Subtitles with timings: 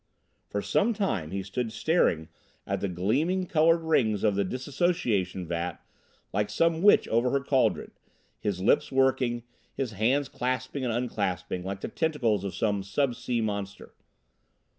[0.49, 2.27] For some time he stood staring
[2.65, 5.73] at the gleaming colored rings of his dissociation vat
[6.33, 7.91] like some witch over her cauldron,
[8.39, 9.43] his lips working,
[9.75, 13.93] his hands clasping and unclasping like the tentacles of some sub sea monster.